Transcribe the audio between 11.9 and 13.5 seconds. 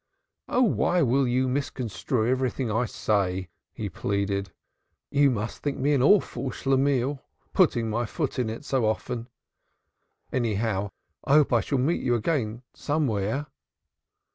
you again somewhere."